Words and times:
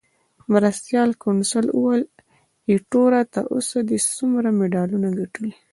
مرستیال 0.53 1.09
کونسل 1.23 1.65
وویل: 1.75 2.03
ایټوره، 2.69 3.21
تر 3.33 3.43
اوسه 3.53 3.77
دې 3.87 3.97
څومره 4.17 4.49
مډالونه 4.59 5.09
ګټلي؟ 5.19 5.51